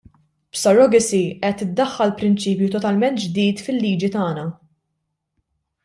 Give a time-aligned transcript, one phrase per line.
[0.53, 4.49] B'surrogacy qed iddaħħal prinċipju totalment ġdid fil-liġi tagħna.